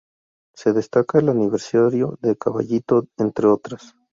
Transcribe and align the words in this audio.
Se 0.55 0.73
destaca 0.73 1.19
el 1.19 1.29
aniversario 1.29 2.17
de 2.23 2.35
Caballito, 2.35 3.05
entre 3.19 3.45
otras. 3.45 3.93